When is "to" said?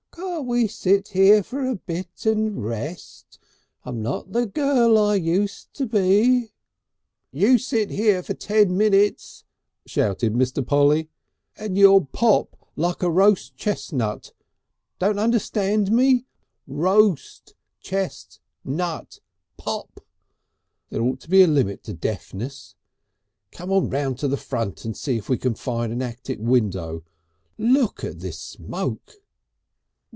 5.73-5.85, 21.21-21.29, 21.83-21.93, 24.19-24.27